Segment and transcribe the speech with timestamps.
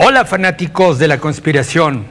[0.00, 2.04] Hola fanáticos de la conspiración,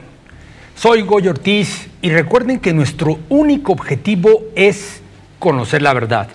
[0.76, 5.00] soy Goy Ortiz y recuerden que nuestro único objetivo es
[5.38, 6.28] conocer la verdad.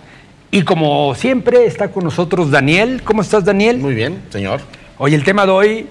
[0.49, 3.01] Y como siempre está con nosotros Daniel.
[3.03, 3.77] ¿Cómo estás Daniel?
[3.77, 4.61] Muy bien, señor.
[4.97, 5.87] Hoy el tema de hoy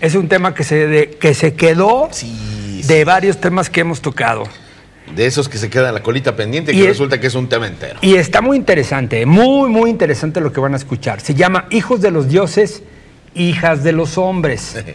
[0.00, 4.00] es un tema que se, de- que se quedó Sí, de varios temas que hemos
[4.00, 4.42] tocado.
[5.14, 7.34] De esos que se quedan la colita pendiente y, Y que es- resulta que es
[7.36, 7.98] un tema entero.
[8.02, 11.20] Y está muy interesante, muy, muy interesante lo que van a escuchar.
[11.20, 12.82] Se llama Hijos de los Dioses,
[13.34, 14.76] Hijas de los Hombres.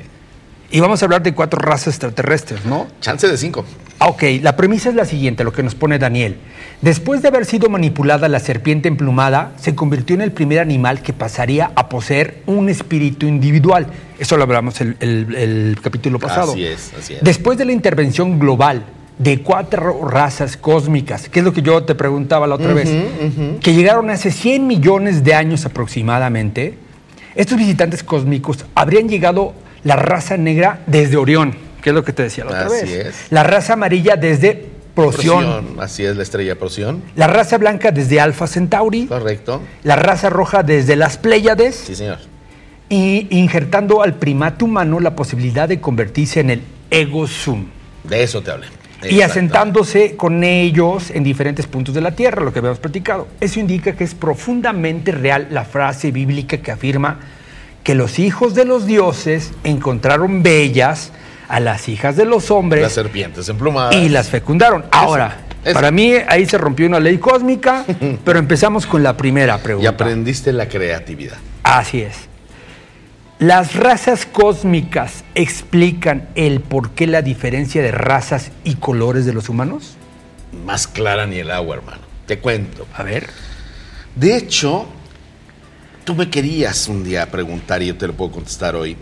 [0.72, 2.88] Y vamos a hablar de cuatro razas extraterrestres, ¿no?
[3.00, 3.64] Chance de cinco.
[4.00, 6.38] Ah, Ok, la premisa es la siguiente, lo que nos pone Daniel.
[6.82, 11.14] Después de haber sido manipulada la serpiente emplumada, se convirtió en el primer animal que
[11.14, 13.88] pasaría a poseer un espíritu individual.
[14.18, 16.54] Eso lo hablamos el, el- el capítulo pasado.
[16.54, 17.22] Así es, así es.
[17.24, 18.84] Después de la intervención global
[19.20, 22.90] de cuatro razas cósmicas, que es lo que yo te preguntaba la otra vez,
[23.62, 26.80] que llegaron hace 100 millones de años aproximadamente,
[27.36, 32.24] estos visitantes cósmicos habrían llegado la raza negra desde Orión, que es lo que te
[32.24, 33.06] decía la otra Así vez.
[33.08, 33.16] es.
[33.30, 35.44] La raza amarilla desde Procyon.
[35.44, 37.04] Procyon, Así es la estrella Procyon.
[37.16, 39.08] La raza blanca desde Alpha Centauri.
[39.08, 39.62] Correcto.
[39.84, 41.76] La raza roja desde las Pléyades.
[41.76, 42.20] Sí, señor.
[42.88, 47.66] Y injertando al primate humano la posibilidad de convertirse en el ego sum.
[48.04, 48.68] De eso te hablé.
[49.10, 53.28] Y asentándose con ellos en diferentes puntos de la tierra, lo que habíamos platicado.
[53.40, 57.20] Eso indica que es profundamente real la frase bíblica que afirma
[57.84, 61.12] que los hijos de los dioses encontraron bellas
[61.48, 63.96] a las hijas de los hombres Las serpientes emplumadas.
[63.96, 64.86] y las fecundaron.
[64.92, 65.74] Ahora, eso.
[65.76, 67.86] para mí ahí se rompió una ley cósmica,
[68.26, 69.90] pero empezamos con la primera Y pregunta.
[69.92, 71.38] aprendiste la creatividad.
[71.64, 72.16] Así es.
[73.40, 79.50] Las razas cósmicas explican el por qué la diferencia de razas y colores de los
[79.50, 79.98] humanos.
[80.66, 82.02] Más clara ni el agua, hermano.
[82.28, 82.88] Te cuento.
[82.94, 83.28] A ver.
[84.16, 84.86] De hecho,
[86.06, 88.96] tú me querías un día preguntar y yo te lo puedo contestar hoy.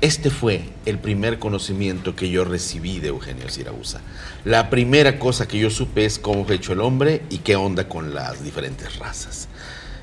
[0.00, 4.00] Este fue el primer conocimiento que yo recibí de Eugenio Siragusa.
[4.46, 7.86] La primera cosa que yo supe es cómo fue hecho el hombre y qué onda
[7.86, 9.48] con las diferentes razas.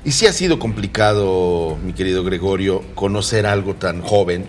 [0.06, 4.44] Y sí ha sido complicado, mi querido Gregorio, conocer algo tan joven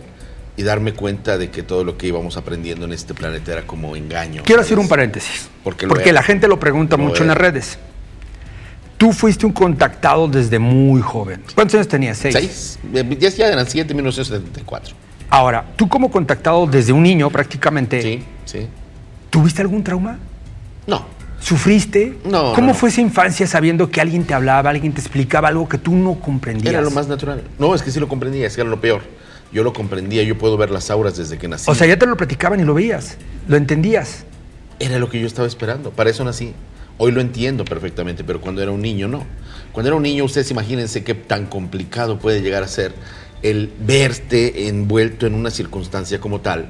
[0.56, 3.96] y darme cuenta de que todo lo que íbamos aprendiendo en este planeta era como
[3.96, 4.44] engaño.
[4.46, 4.68] Quiero ¿sabes?
[4.68, 5.50] hacer un paréntesis.
[5.64, 7.80] Porque la gente lo pregunta Lo mucho en las redes.
[9.00, 11.42] Tú fuiste un contactado desde muy joven.
[11.56, 12.20] ¿Cuántos años tenías?
[12.20, 12.36] Seis.
[12.36, 12.80] ¿Seis?
[12.94, 14.96] Eh, Ya, ya eran siete, 1974.
[15.32, 18.68] Ahora, tú como contactado desde un niño prácticamente, Sí, sí.
[19.32, 20.20] ¿tuviste algún trauma?
[20.86, 21.04] No,
[21.40, 22.18] ¿Sufriste?
[22.26, 25.70] No, ¿Cómo no, fue esa infancia sabiendo que alguien te hablaba, alguien te explicaba algo
[25.70, 26.74] que tú no comprendías?
[26.74, 27.44] Era lo más natural.
[27.60, 29.02] No, es que sí lo comprendía, es que era lo peor.
[29.52, 31.70] Yo lo comprendía, yo puedo ver las auras desde que nací.
[31.70, 33.18] O sea, ya te lo platicaban y lo veías,
[33.48, 34.26] lo entendías.
[34.80, 36.54] Era lo que yo estaba esperando, para eso nací.
[36.98, 39.24] Hoy lo entiendo perfectamente, pero cuando era un niño no.
[39.72, 42.94] Cuando era un niño, ustedes imagínense qué tan complicado puede llegar a ser
[43.44, 46.70] el verte envuelto en una circunstancia como tal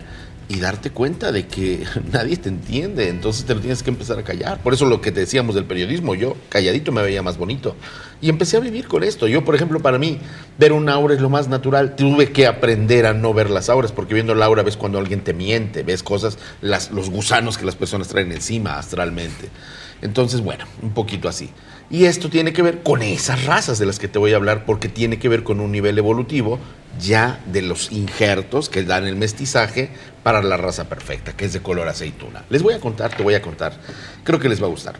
[0.49, 4.23] y darte cuenta de que nadie te entiende, entonces te lo tienes que empezar a
[4.23, 4.61] callar.
[4.61, 7.75] Por eso lo que te decíamos del periodismo, yo calladito me veía más bonito.
[8.21, 9.27] Y empecé a vivir con esto.
[9.27, 10.19] Yo, por ejemplo, para mí,
[10.57, 11.95] ver una aura es lo más natural.
[11.95, 15.21] Tuve que aprender a no ver las auras, porque viendo la aura ves cuando alguien
[15.21, 19.49] te miente, ves cosas, los gusanos que las personas traen encima astralmente.
[20.01, 21.49] Entonces, bueno, un poquito así.
[21.89, 24.65] Y esto tiene que ver con esas razas de las que te voy a hablar,
[24.65, 26.59] porque tiene que ver con un nivel evolutivo
[26.99, 29.89] ya de los injertos que dan el mestizaje
[30.23, 32.43] para la raza perfecta, que es de color aceituna.
[32.49, 33.73] Les voy a contar, te voy a contar.
[34.23, 34.95] Creo que les va a gustar.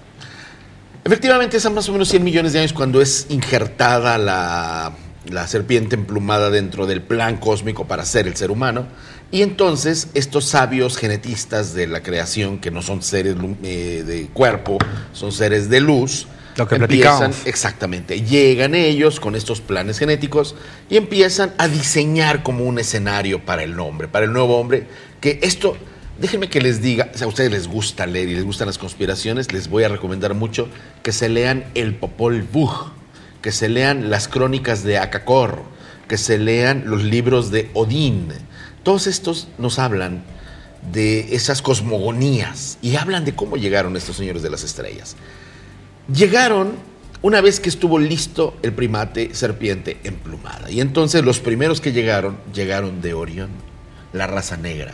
[1.03, 4.93] Efectivamente, es a más o menos 100 millones de años cuando es injertada la,
[5.29, 8.87] la serpiente emplumada dentro del plan cósmico para ser el ser humano.
[9.31, 14.77] Y entonces estos sabios genetistas de la creación, que no son seres eh, de cuerpo,
[15.11, 20.55] son seres de luz, Lo que empiezan, exactamente, llegan ellos con estos planes genéticos
[20.89, 24.87] y empiezan a diseñar como un escenario para el hombre, para el nuevo hombre,
[25.21, 25.77] que esto,
[26.19, 29.53] déjenme que les diga, si a ustedes les gusta leer y les gustan las conspiraciones,
[29.53, 30.67] les voy a recomendar mucho
[31.03, 32.91] que se lean el Popol Vuh,
[33.43, 35.61] que se lean las crónicas de Akakor,
[36.07, 38.29] que se lean los libros de Odín.
[38.81, 40.23] Todos estos nos hablan
[40.91, 45.15] de esas cosmogonías y hablan de cómo llegaron estos señores de las estrellas.
[46.13, 46.73] Llegaron
[47.21, 50.69] una vez que estuvo listo el primate serpiente emplumada.
[50.71, 53.49] Y entonces los primeros que llegaron, llegaron de Orión,
[54.13, 54.93] la raza negra.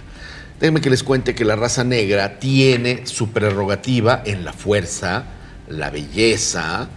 [0.60, 5.26] Déjenme que les cuente que la raza negra tiene su prerrogativa en la fuerza,
[5.68, 6.88] la belleza,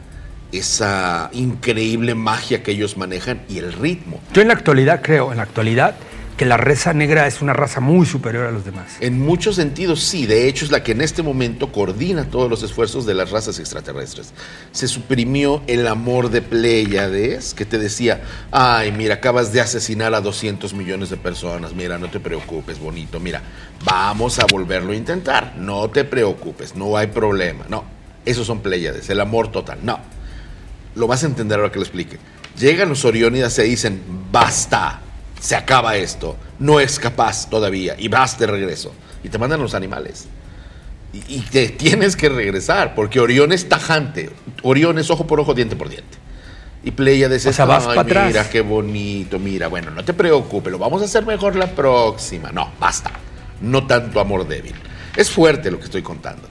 [0.52, 4.20] esa increíble magia que ellos manejan y el ritmo.
[4.32, 5.96] Yo en la actualidad creo, en la actualidad,
[6.36, 8.98] que la raza negra es una raza muy superior a los demás.
[9.00, 12.62] En muchos sentidos sí, de hecho es la que en este momento coordina todos los
[12.62, 14.34] esfuerzos de las razas extraterrestres.
[14.72, 20.20] Se suprimió el amor de Pleiades, que te decía, ay, mira, acabas de asesinar a
[20.20, 23.40] 200 millones de personas, mira, no te preocupes, bonito, mira,
[23.84, 27.84] vamos a volverlo a intentar, no te preocupes, no hay problema, no,
[28.26, 30.00] esos son Pleiades, el amor total, no.
[30.96, 32.18] Lo vas a entender ahora que lo explique.
[32.58, 35.02] Llegan los Oriónidas y dicen, basta,
[35.40, 38.92] se acaba esto, no es capaz todavía y vas de regreso.
[39.22, 40.28] Y te mandan los animales.
[41.12, 44.30] Y, te tienes que regresar, porque Orión es tajante.
[44.62, 46.18] Orión es ojo por ojo, diente por diente.
[46.84, 50.78] Y Pleiades o sea, vas para mira qué bonito, mira, bueno, no te preocupes, lo
[50.78, 52.52] vamos a hacer mejor la próxima.
[52.52, 53.10] No, basta.
[53.60, 54.74] No tanto amor débil.
[55.16, 56.48] Es fuerte lo que estoy contando.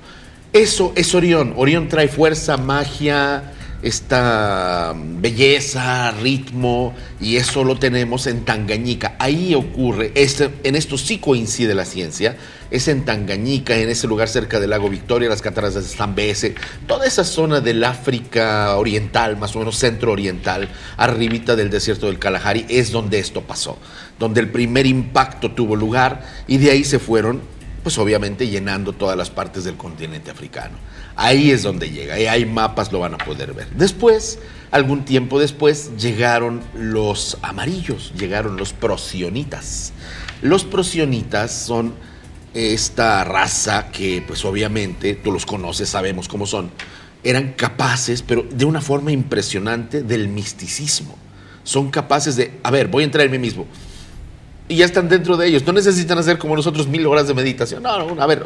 [0.51, 1.53] Eso es Orión.
[1.55, 3.53] Orión trae fuerza, magia,
[3.85, 9.15] esta belleza, ritmo, y eso lo tenemos en Tangañica.
[9.19, 12.35] Ahí ocurre, este, en esto sí coincide la ciencia,
[12.71, 16.55] es en Tangañica, en ese lugar cerca del lago Victoria, las cataratas de Zambeze,
[16.87, 20.67] toda esa zona del África oriental, más o menos centro oriental,
[20.97, 23.77] arribita del desierto del Kalahari, es donde esto pasó,
[24.17, 27.43] donde el primer impacto tuvo lugar y de ahí se fueron,
[27.85, 30.75] pues obviamente llenando todas las partes del continente africano.
[31.15, 33.67] Ahí es donde llega, y hay mapas, lo van a poder ver.
[33.75, 34.39] Después,
[34.71, 39.93] algún tiempo después, llegaron los amarillos, llegaron los prosionitas.
[40.41, 41.93] Los prosionitas son
[42.55, 46.71] esta raza que, pues obviamente, tú los conoces, sabemos cómo son,
[47.23, 51.15] eran capaces, pero de una forma impresionante, del misticismo.
[51.63, 53.67] Son capaces de, a ver, voy a entrar en mí mismo.
[54.67, 55.65] Y ya están dentro de ellos.
[55.65, 57.83] No necesitan hacer como nosotros mil horas de meditación.
[57.83, 58.43] No, no, a ver,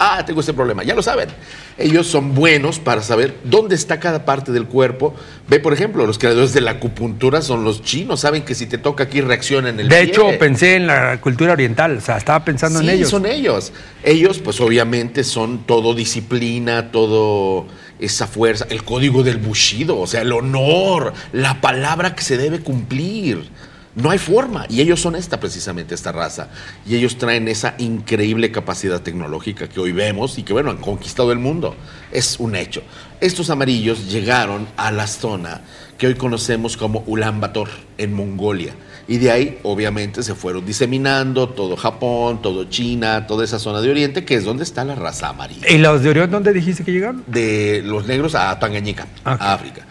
[0.00, 0.84] Ah, tengo este problema.
[0.84, 1.28] Ya lo saben.
[1.76, 5.14] Ellos son buenos para saber dónde está cada parte del cuerpo.
[5.48, 8.20] Ve, por ejemplo, los creadores de la acupuntura son los chinos.
[8.20, 11.52] Saben que si te toca aquí reacciona en el De hecho, pensé en la cultura
[11.52, 11.96] oriental.
[11.96, 13.10] O sea, estaba pensando en ellos.
[13.10, 13.72] son ellos.
[14.04, 17.66] Ellos, pues obviamente, son todo disciplina, todo
[17.98, 22.60] esa fuerza, el código del bushido, o sea, el honor, la palabra que se debe
[22.60, 23.48] cumplir.
[23.98, 24.64] No hay forma.
[24.68, 26.48] Y ellos son esta precisamente, esta raza.
[26.86, 31.32] Y ellos traen esa increíble capacidad tecnológica que hoy vemos y que, bueno, han conquistado
[31.32, 31.74] el mundo.
[32.12, 32.82] Es un hecho.
[33.20, 35.62] Estos amarillos llegaron a la zona
[35.98, 37.66] que hoy conocemos como Ulaanbaatar,
[37.98, 38.72] en Mongolia.
[39.08, 43.90] Y de ahí, obviamente, se fueron diseminando todo Japón, todo China, toda esa zona de
[43.90, 45.68] Oriente, que es donde está la raza amarilla.
[45.68, 47.24] ¿Y los de Oriente dónde dijiste que llegaron?
[47.26, 49.82] De los negros a Tangañica, a África.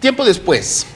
[0.00, 0.86] Tiempo después,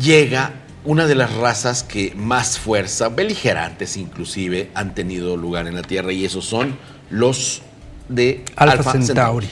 [0.00, 5.82] llega una de las razas que más fuerza, beligerantes inclusive, han tenido lugar en la
[5.82, 6.76] Tierra y esos son
[7.10, 7.62] los
[8.08, 9.48] de Alpha, Centauri.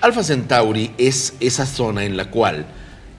[0.00, 2.66] Alpha Centauri es esa zona en la cual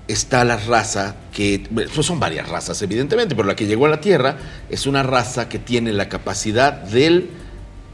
[0.08, 4.02] está la raza que, pues son varias razas evidentemente, pero la que llegó a la
[4.02, 4.38] Tierra
[4.70, 7.30] es una raza que tiene la capacidad del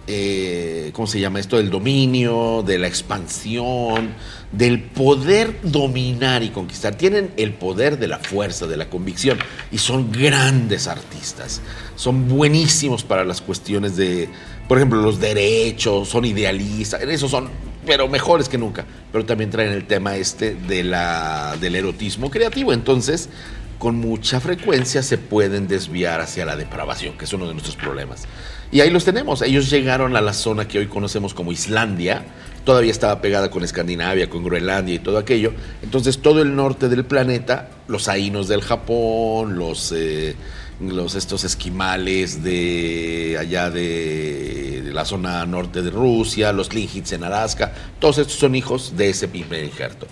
[0.08, 1.58] eh, ¿cómo se llama esto?
[1.58, 4.16] Del dominio, de la expansión,
[4.52, 6.96] del poder dominar y conquistar.
[6.96, 9.38] Tienen el poder de la fuerza, de la convicción
[9.72, 11.62] y son grandes artistas.
[11.96, 14.30] Son buenísimos para las cuestiones de,
[14.68, 17.50] por ejemplo, los derechos, son idealistas, en eso son,
[17.86, 18.86] pero mejores que nunca.
[19.12, 22.72] Pero también traen el tema este de la, del erotismo creativo.
[22.72, 23.30] Entonces,
[23.78, 28.24] con mucha frecuencia se pueden desviar hacia la depravación, que es uno de nuestros problemas.
[28.72, 29.42] Y ahí los tenemos.
[29.42, 32.26] Ellos llegaron a la zona que hoy conocemos como Islandia.
[32.66, 35.54] Todavía estaba pegada con Escandinavia, con Groenlandia y todo aquello.
[35.82, 40.36] Entonces todo el norte del planeta, los ainos del Japón, los, eh,
[40.82, 47.72] los estos esquimales de allá de, la zona norte de Rusia, los Tlingits en Alaska,
[48.00, 50.08] todos estos son hijos de ese primer ejército.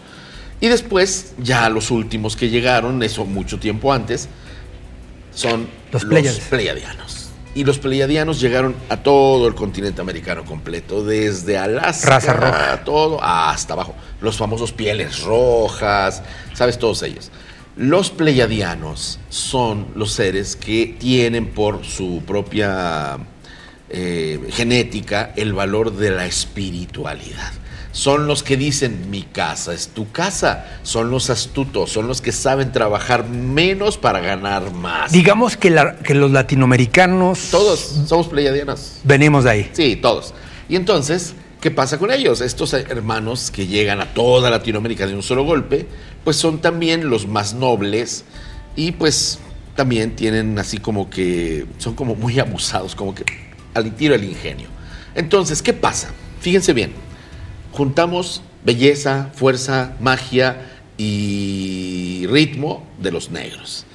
[0.62, 4.29] Y después, ya los últimos que llegaron, eso mucho tiempo antes,
[5.34, 7.14] son los, los pleiadianos.
[7.55, 12.83] Y los pleiadianos llegaron a todo el continente americano completo, desde Alaska, Raza roja.
[12.83, 13.95] todo, hasta abajo.
[14.19, 16.21] Los famosos pieles rojas,
[16.53, 17.31] sabes, todos ellos.
[17.77, 23.17] Los pleiadianos son los seres que tienen por su propia
[23.89, 27.53] eh, genética el valor de la espiritualidad
[27.96, 32.34] son los que dicen mi casa es tu casa, son los astutos, son los que
[32.34, 35.14] saben trabajar menos para ganar más.
[35.14, 35.74] Digamos que,
[36.04, 37.40] que los latinoamericanos...
[37.52, 38.98] Todos somos pleiadianos.
[39.06, 39.72] Venimos de ahí.
[39.72, 40.34] Sí, todos.
[40.68, 42.42] Y entonces, ¿qué pasa con ellos?
[42.42, 45.88] Estos hermanos que llegan a toda Latinoamérica de un solo golpe,
[46.25, 48.25] pues son también los más nobles
[48.75, 49.40] y pues
[49.78, 53.24] también tienen así como que son como muy abusados, como que
[53.74, 54.68] al tiro el ingenio.
[55.16, 56.10] Entonces, ¿qué pasa?
[56.42, 57.04] Fíjense bien
[57.75, 60.62] juntamos belleza, fuerza, magia
[60.98, 63.86] y ritmo de los negros.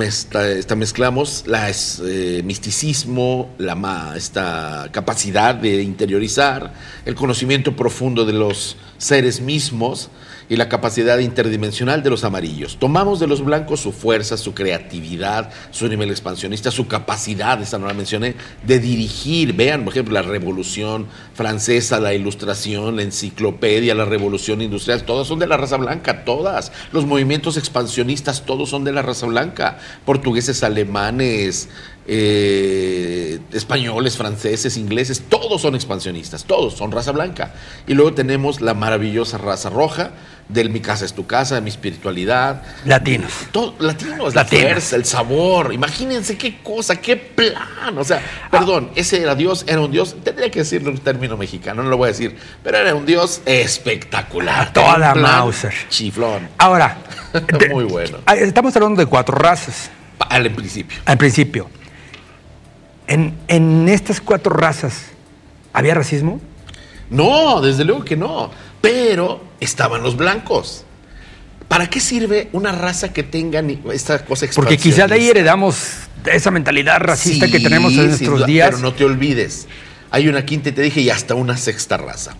[0.00, 6.72] esta, mezclamos la eh, misticismo, la, esta capacidad de interiorizar,
[7.04, 10.08] el conocimiento profundo de los seres mismos
[10.48, 12.78] y la capacidad interdimensional de los amarillos.
[12.78, 17.86] Tomamos de los blancos su fuerza, su creatividad, su nivel expansionista, su capacidad, esa no
[17.86, 18.34] la mencioné,
[18.66, 19.52] de dirigir.
[19.52, 25.38] Vean, por ejemplo, la revolución francesa, la ilustración, la enciclopedia, la revolución industrial, todas son
[25.38, 26.72] de la raza blanca, todas.
[26.92, 29.78] Los movimientos expansionistas, todos son de la raza blanca.
[30.04, 31.68] Portugueses, alemanes,
[32.10, 37.54] eh, españoles, franceses, ingleses, todos son expansionistas, todos son raza blanca.
[37.86, 40.12] Y luego tenemos la maravillosa raza roja,
[40.48, 42.62] del mi casa es tu casa, mi espiritualidad.
[42.84, 43.32] Latinos.
[43.52, 45.72] Todo, latinos, la fuerza, el sabor.
[45.72, 47.96] Imagínense qué cosa, qué plan.
[47.96, 51.36] O sea, perdón, ese era Dios, era un Dios, tendría que decirlo en un término
[51.36, 54.72] mexicano, no lo voy a decir, pero era un Dios espectacular.
[54.72, 55.74] Toda Mauser.
[55.88, 56.48] Chiflón.
[56.58, 56.96] Ahora,
[57.70, 58.18] muy bueno.
[58.36, 59.90] Estamos hablando de cuatro razas.
[60.18, 60.98] Al principio.
[61.04, 61.68] Al principio.
[63.06, 65.06] En, estas cuatro razas,
[65.72, 66.40] ¿había racismo?
[67.08, 68.50] No, desde luego que no.
[68.80, 70.84] Pero estaban los blancos.
[71.68, 76.50] ¿Para qué sirve una raza que tenga esta cosa Porque quizá de ahí heredamos esa
[76.50, 78.70] mentalidad racista que tenemos en nuestros días.
[78.70, 79.66] Pero no te olvides,
[80.10, 82.34] hay una quinta, te dije, y hasta una sexta raza.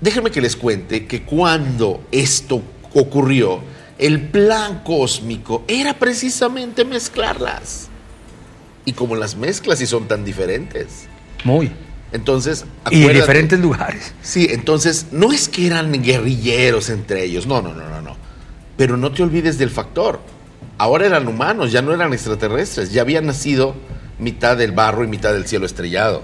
[0.00, 2.62] Déjenme que les cuente que cuando esto
[2.94, 3.62] ocurrió,
[3.98, 7.88] el plan cósmico era precisamente mezclarlas.
[8.84, 11.06] Y como las mezclas y son tan diferentes.
[11.44, 11.70] Muy.
[12.12, 14.14] Entonces, y en diferentes lugares.
[14.22, 18.16] Sí, entonces no es que eran guerrilleros entre ellos, no, no, no, no, no.
[18.76, 20.20] Pero no te olvides del factor.
[20.78, 23.74] Ahora eran humanos, ya no eran extraterrestres, ya habían nacido
[24.18, 26.22] mitad del barro y mitad del cielo estrellado.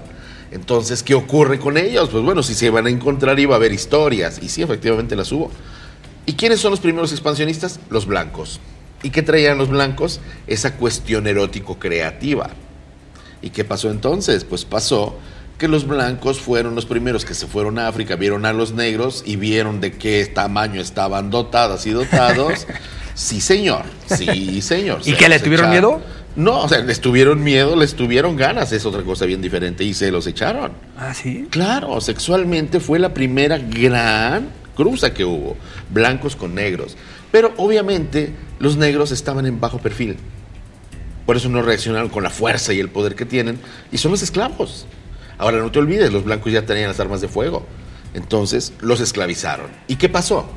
[0.51, 2.09] Entonces, ¿qué ocurre con ellos?
[2.09, 4.39] Pues bueno, si se van a encontrar iba a haber historias.
[4.41, 5.51] Y sí, efectivamente las hubo.
[6.25, 7.79] ¿Y quiénes son los primeros expansionistas?
[7.89, 8.59] Los blancos.
[9.03, 10.21] ¿Y qué traían los blancos?
[10.47, 12.49] Esa cuestión erótico creativa.
[13.41, 14.45] ¿Y qué pasó entonces?
[14.45, 15.17] Pues pasó
[15.57, 19.23] que los blancos fueron los primeros que se fueron a África, vieron a los negros
[19.25, 22.67] y vieron de qué tamaño estaban dotadas y dotados.
[23.13, 23.83] sí, señor.
[24.05, 24.99] Sí, señor.
[25.05, 26.01] ¿Y qué le tuvieron miedo?
[26.35, 29.93] No, o sea, les tuvieron miedo, les tuvieron ganas, es otra cosa bien diferente, y
[29.93, 30.73] se los echaron.
[30.97, 31.47] Ah, sí.
[31.49, 35.55] Claro, sexualmente fue la primera gran cruza que hubo,
[35.89, 36.97] blancos con negros.
[37.31, 40.17] Pero obviamente los negros estaban en bajo perfil.
[41.25, 43.57] Por eso no reaccionaron con la fuerza y el poder que tienen.
[43.91, 44.85] Y son los esclavos.
[45.37, 47.65] Ahora no te olvides, los blancos ya tenían las armas de fuego.
[48.13, 49.67] Entonces los esclavizaron.
[49.87, 50.49] ¿Y qué pasó?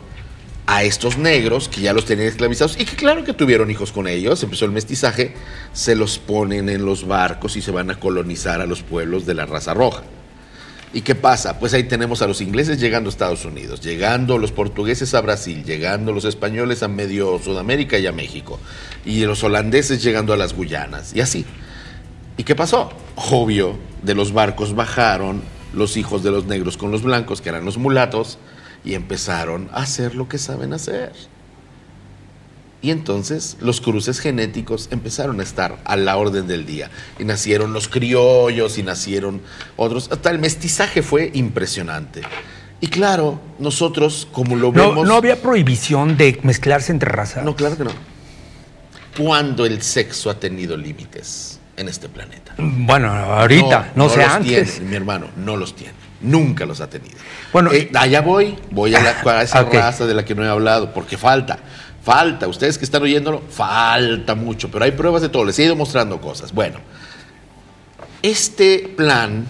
[0.66, 4.06] A estos negros que ya los tenían esclavizados y que claro que tuvieron hijos con
[4.06, 5.35] ellos, empezó el mestizaje,
[5.73, 9.35] se los ponen en los barcos y se van a colonizar a los pueblos de
[9.35, 10.02] la raza roja.
[10.92, 11.58] ¿Y qué pasa?
[11.58, 15.62] Pues ahí tenemos a los ingleses llegando a Estados Unidos, llegando los portugueses a Brasil,
[15.64, 18.58] llegando los españoles a medio Sudamérica y a México,
[19.04, 21.44] y los holandeses llegando a las Guyanas, y así.
[22.38, 22.90] ¿Y qué pasó?
[23.16, 25.42] Obvio, de los barcos bajaron
[25.75, 28.38] los hijos de los negros con los blancos, que eran los mulatos,
[28.85, 31.12] y empezaron a hacer lo que saben hacer.
[32.80, 36.90] Y entonces los cruces genéticos empezaron a estar a la orden del día.
[37.18, 39.42] Y nacieron los criollos y nacieron
[39.76, 40.09] otros.
[40.12, 42.23] Hasta el mestizaje fue impresionante.
[42.80, 45.09] Y claro, nosotros, como lo vemos.
[45.09, 47.45] ¿No había prohibición de mezclarse entre razas?
[47.45, 47.90] No, claro que no.
[49.18, 52.54] ¿Cuándo el sexo ha tenido límites en este planeta?
[52.58, 54.80] Bueno, ahorita, no, sé antes.
[54.80, 55.94] mi hermano, no los tiene.
[56.20, 57.16] Nunca los ha tenido.
[57.52, 60.92] Bueno, eh, allá voy, voy a, la, esa raza de la que no he hablado,
[60.92, 61.58] porque falta.
[62.02, 65.76] Falta, ustedes que están oyéndolo, falta mucho, pero hay pruebas de todo, les he ido
[65.76, 66.52] mostrando cosas.
[66.52, 66.78] Bueno,
[68.23, 69.47] este plan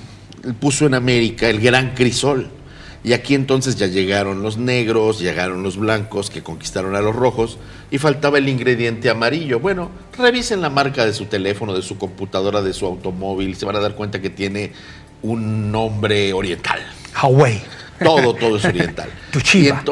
[0.58, 2.50] puso en América el gran crisol.
[3.04, 7.58] Y aquí entonces ya llegaron los negros, llegaron los blancos que conquistaron a los rojos
[7.90, 9.60] y faltaba el ingrediente amarillo.
[9.60, 13.76] Bueno, revisen la marca de su teléfono, de su computadora, de su automóvil, se van
[13.76, 14.72] a dar cuenta que tiene
[15.22, 16.80] un nombre oriental.
[17.22, 17.62] Huawei.
[18.02, 19.10] Todo, todo es oriental.
[19.32, 19.82] Tuchiba.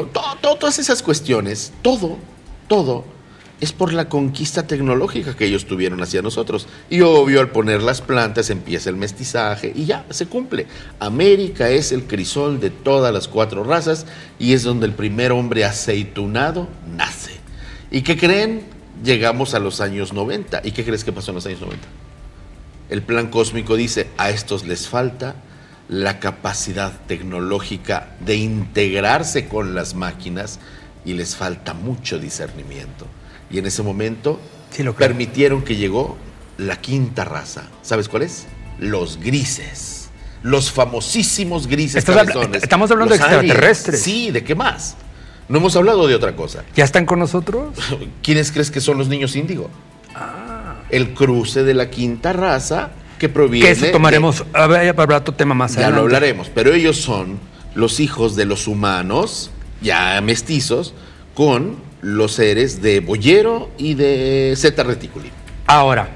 [0.41, 2.17] todas esas cuestiones, todo
[2.67, 3.05] todo
[3.59, 6.67] es por la conquista tecnológica que ellos tuvieron hacia nosotros.
[6.89, 10.67] Y obvio, al poner las plantas empieza el mestizaje y ya, se cumple.
[10.99, 14.05] América es el crisol de todas las cuatro razas
[14.37, 17.31] y es donde el primer hombre aceitunado nace.
[17.89, 18.63] ¿Y qué creen?
[19.03, 20.61] Llegamos a los años 90.
[20.63, 21.87] ¿Y qué crees que pasó en los años 90?
[22.89, 25.35] El plan cósmico dice, a estos les falta
[25.89, 30.59] la capacidad tecnológica de integrarse con las máquinas
[31.05, 33.07] y les falta mucho discernimiento.
[33.49, 34.39] Y en ese momento
[34.97, 36.17] permitieron que llegó
[36.57, 37.63] la quinta raza.
[37.81, 38.45] ¿Sabes cuál es?
[38.79, 40.09] Los grises.
[40.43, 44.01] Los famosísimos grises Estamos hablando de extraterrestres.
[44.01, 44.95] Sí, ¿de qué más?
[45.49, 46.63] No hemos hablado de otra cosa.
[46.75, 47.73] ¿Ya están con nosotros?
[48.21, 49.69] ¿Quiénes crees que son los niños índigo?
[50.13, 50.75] Ah.
[50.89, 53.65] El cruce de la quinta raza que proviene.
[53.65, 54.39] Que eso tomaremos.
[54.39, 56.01] de- A ver, ya habrá otro tema más ya lo adelante.
[56.03, 57.39] hablaremos, pero ellos son
[57.75, 59.51] los hijos de los humanos,
[59.81, 60.93] ya mestizos,
[61.33, 65.31] con los seres de Boyero y de Zeta Reticuli.
[65.65, 66.09] Ahora.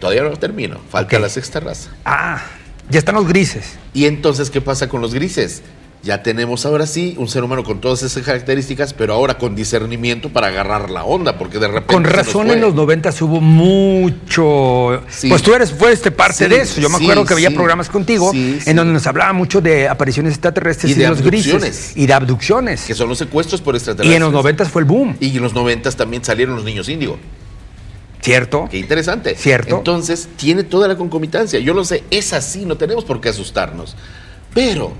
[0.00, 1.90] Todavía no termino, falta la sexta raza.
[2.04, 2.42] Ah,
[2.90, 3.74] ya están los grises.
[3.94, 5.62] Y entonces, ¿qué pasa con los grises?
[6.02, 10.30] Ya tenemos ahora sí un ser humano con todas esas características, pero ahora con discernimiento
[10.30, 11.94] para agarrar la onda, porque de repente.
[11.94, 15.00] Con razón en los 90 hubo mucho.
[15.08, 15.28] Sí.
[15.28, 16.80] Pues tú eres, fuiste parte Sí, de eso.
[16.80, 20.32] Yo me sí, acuerdo que había programas contigo en donde nos hablaba mucho de apariciones
[20.32, 21.92] extraterrestres Y y, de los grises.
[21.94, 22.84] Y de abducciones.
[22.84, 24.12] Que son los secuestros por extraterrestres.
[24.12, 26.88] Y en los 90 fue el boom, Y en los 90 también salieron los niños
[26.88, 27.18] índigo.
[28.22, 28.68] ¿cierto?
[28.70, 29.34] Qué interesante.
[29.36, 29.78] Cierto.
[29.78, 31.58] Entonces, tiene toda la concomitancia.
[31.58, 33.96] Yo lo sé, es así, no tenemos por qué asustarnos.
[34.54, 34.92] Pero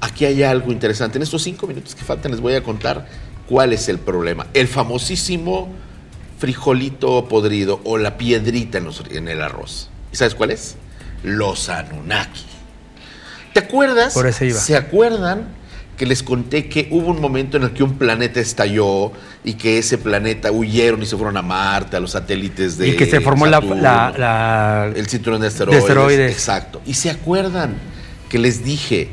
[0.00, 1.18] aquí hay algo interesante.
[1.18, 3.06] En estos cinco minutos que faltan les voy a contar
[3.48, 4.46] cuál es el problema.
[4.54, 5.68] El famosísimo
[6.38, 9.90] frijolito podrido o la piedrita en, los- en el arroz.
[10.12, 10.76] ¿Y sabes cuál es?
[11.22, 12.44] Los Anunnaki.
[13.52, 14.14] ¿Te acuerdas?
[14.14, 14.58] Por eso iba.
[14.58, 15.48] ¿Se acuerdan
[15.96, 19.12] que les conté que hubo un momento en el que un planeta estalló
[19.44, 22.96] y que ese planeta huyeron y se fueron a Marte, a los satélites de y
[22.96, 25.82] que se formó la, Saturno, la- la- el cinturón de asteroides.
[25.82, 26.32] asteroides.
[26.32, 26.80] Exacto.
[26.86, 27.74] ¿Y se acuerdan
[28.30, 29.10] que les dije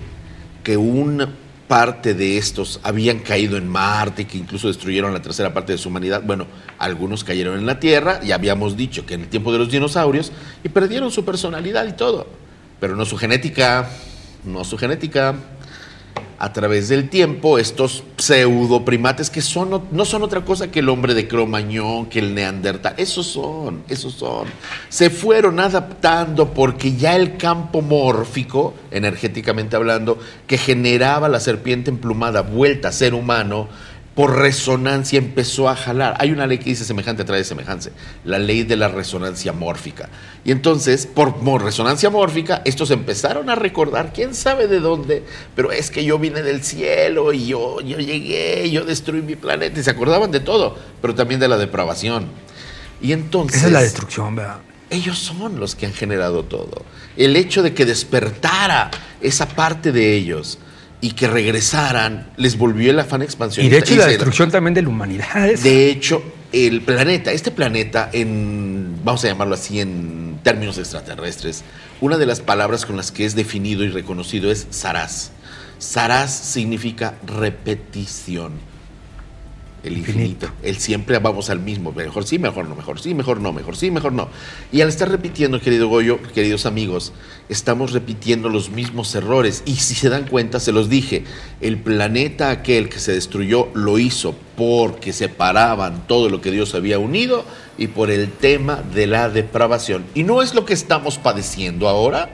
[0.68, 1.30] que una
[1.70, 5.78] parte de estos habían caído en Marte y que incluso destruyeron la tercera parte de
[5.78, 6.22] su humanidad?
[6.26, 6.46] Bueno,
[6.78, 10.34] algunos cayeron en la Tierra y habíamos dicho que en el tiempo de los dinosaurios
[10.66, 12.28] y perdieron su personalidad y todo,
[12.82, 13.88] pero no su genética,
[14.44, 15.36] no su genética.
[16.40, 20.90] A través del tiempo, estos pseudo primates que son, no son otra cosa que el
[20.90, 24.48] hombre de Cromañón, que el neandertal, esos son, esos son.
[24.90, 32.42] Se fueron adaptando porque ya el campo mórfico, energéticamente hablando, que generaba la serpiente emplumada
[32.42, 33.68] vuelta a ser humano,
[34.18, 36.16] por resonancia empezó a jalar.
[36.18, 37.92] Hay una ley que dice semejante atrae semejante,
[38.26, 40.10] la ley de la resonancia mórfica.
[40.44, 45.24] Y entonces, por mo- resonancia mórfica, estos empezaron a recordar, quién sabe de dónde,
[45.56, 49.80] pero es que yo vine del cielo y yo, yo llegué, yo destruí mi planeta,
[49.80, 52.26] y se acordaban de todo, pero también de la depravación.
[53.00, 53.58] Y entonces...
[53.60, 54.62] Esa es la destrucción, ¿verdad?
[54.90, 56.82] Ellos son los que han generado todo.
[57.18, 58.90] El hecho de que despertara
[59.22, 60.58] esa parte de ellos
[61.02, 63.76] y que regresaran les volvió el afán Y expansionista.
[63.76, 65.54] de hecho la destrucción también de la humanidad.
[65.56, 71.64] de hecho, el planeta, este planeta, en, vamos a llamarlo así en términos extraterrestres,
[72.02, 75.32] una de las palabras con las que es definido y reconocido es Saraz.
[75.78, 78.54] Saraz significa repetición.
[79.84, 80.50] El infinito.
[80.64, 81.92] El siempre vamos al mismo.
[81.92, 84.28] Mejor sí, mejor no, mejor sí, mejor no, mejor sí, mejor no.
[84.72, 87.14] Y al estar repitiendo, querido Goyo, queridos amigos,
[87.48, 89.62] estamos repitiendo los mismos errores.
[89.66, 91.24] Y si se dan cuenta, se los dije,
[91.62, 96.98] el planeta aquel que se destruyó lo hizo porque separaban todo lo que Dios había
[96.98, 97.46] unido
[97.78, 100.06] y por el tema de la depravación.
[100.16, 102.30] Y no es lo que estamos padeciendo ahora.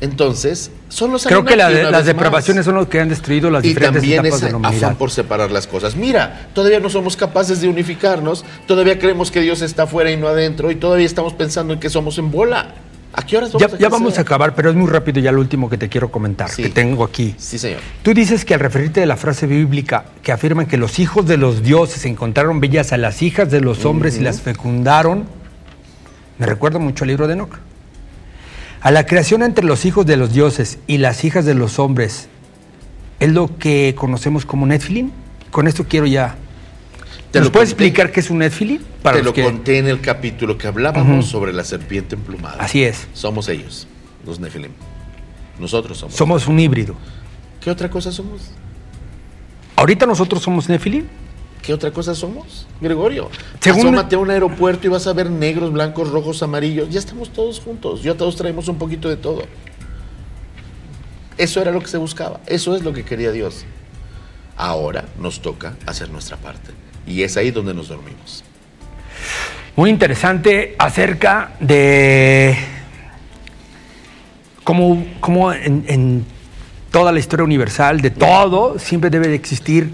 [0.00, 2.06] Entonces, son los Creo que la de- las vez más.
[2.06, 4.84] depravaciones son los que han destruido las Y diferentes también etapas ese de la humanidad.
[4.84, 5.96] afán por separar las cosas.
[5.96, 10.28] Mira, todavía no somos capaces de unificarnos, todavía creemos que Dios está afuera y no
[10.28, 12.74] adentro, y todavía estamos pensando en que somos en bola.
[13.12, 15.32] ¿A qué horas vamos Ya, a ya vamos a acabar, pero es muy rápido ya
[15.32, 16.62] lo último que te quiero comentar, Sí.
[16.62, 17.34] que tengo aquí.
[17.38, 17.80] Sí, señor.
[18.02, 21.36] Tú dices que al referirte de la frase bíblica que afirman que los hijos de
[21.38, 25.24] los dioses encontraron bellas a las hijas de los hombres y las fecundaron,
[26.38, 27.58] me recuerda mucho al libro de Enoch.
[28.88, 32.26] A la creación entre los hijos de los dioses y las hijas de los hombres
[33.20, 35.10] es lo que conocemos como Netfilim.
[35.50, 36.36] Con esto quiero ya.
[37.30, 38.80] Te ¿Nos puedes explicar qué es un Netfilim?
[39.02, 42.56] Te los lo que- conté en el capítulo que hablábamos sobre la serpiente emplumada.
[42.62, 43.08] Así es.
[43.12, 43.86] Somos ellos,
[44.24, 44.72] los Nefilim.
[45.58, 46.16] Nosotros somos.
[46.16, 46.94] Somos un híbrido.
[47.60, 48.40] ¿Qué otra cosa somos?
[49.76, 51.04] Ahorita nosotros somos Nephilim.
[51.62, 53.28] ¿Qué otra cosa somos, Gregorio?
[53.60, 56.88] Según- Asómate a un aeropuerto y vas a ver negros, blancos, rojos, amarillos.
[56.90, 58.02] Ya estamos todos juntos.
[58.02, 59.42] Ya todos traemos un poquito de todo.
[61.36, 62.40] Eso era lo que se buscaba.
[62.46, 63.64] Eso es lo que quería Dios.
[64.56, 66.70] Ahora nos toca hacer nuestra parte.
[67.06, 68.42] Y es ahí donde nos dormimos.
[69.76, 72.56] Muy interesante acerca de
[74.64, 76.24] cómo, cómo en, en
[76.90, 79.92] toda la historia universal, de todo, siempre debe de existir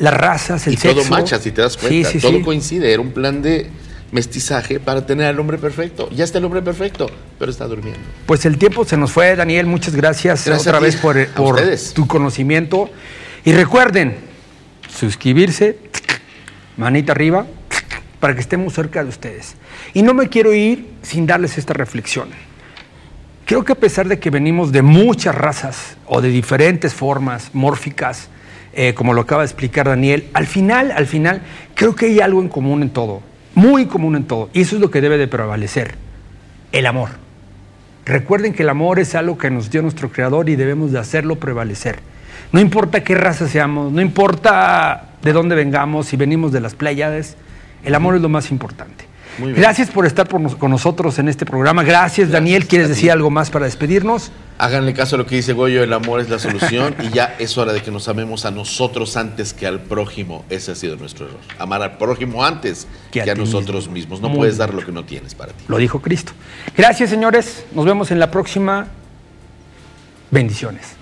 [0.00, 1.02] las razas, el y sexo.
[1.02, 2.08] todo macha, si te das cuenta.
[2.08, 2.42] Sí, sí, todo sí.
[2.42, 2.92] coincide.
[2.92, 3.68] Era un plan de
[4.12, 6.08] mestizaje para tener al hombre perfecto.
[6.10, 7.08] Ya está el hombre perfecto,
[7.38, 8.00] pero está durmiendo.
[8.24, 9.66] Pues el tiempo se nos fue, Daniel.
[9.66, 11.60] Muchas gracias, Gracias otra vez por, por
[11.94, 12.88] tu conocimiento.
[13.44, 14.16] Y recuerden,
[14.88, 15.78] suscribirse,
[16.78, 17.46] manita arriba,
[18.20, 19.54] para que estemos cerca de ustedes.
[19.92, 22.30] Y no me quiero ir sin darles esta reflexión.
[23.44, 28.28] Creo que a pesar de que venimos de muchas razas o de diferentes formas mórficas,
[28.72, 31.42] eh, como lo acaba de explicar Daniel, al final, al final,
[31.74, 33.20] creo que hay algo en común en todo,
[33.54, 35.94] muy común en todo, y eso es lo que debe de prevalecer,
[36.72, 37.10] el amor.
[38.06, 41.36] Recuerden que el amor es algo que nos dio nuestro Creador y debemos de hacerlo
[41.36, 41.98] prevalecer.
[42.52, 47.36] No importa qué raza seamos, no importa de dónde vengamos, si venimos de las Pléyades,
[47.84, 49.09] el amor es lo más importante.
[49.38, 51.82] Gracias por estar con nosotros en este programa.
[51.82, 52.66] Gracias, Daniel.
[52.66, 54.30] ¿Quieres decir algo más para despedirnos?
[54.58, 57.56] Háganle caso a lo que dice Goyo, el amor es la solución y ya es
[57.56, 60.44] hora de que nos amemos a nosotros antes que al prójimo.
[60.50, 61.40] Ese ha sido nuestro error.
[61.58, 64.20] Amar al prójimo antes que, a, nosotros mismos.
[64.20, 65.64] No puedes dar lo que no tienes para ti.
[65.68, 66.32] Lo dijo Cristo.
[66.76, 67.64] Gracias, señores.
[67.74, 68.88] Nos vemos en la próxima.
[70.30, 70.99] Bendiciones.